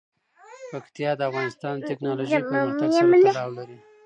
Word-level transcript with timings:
پکتیا 0.71 1.11
د 1.17 1.21
افغانستان 1.29 1.73
د 1.77 1.83
تکنالوژۍ 1.91 2.41
پرمختګ 2.49 2.87
سره 2.97 3.15
تړاو 3.27 3.51
لري. 3.57 3.77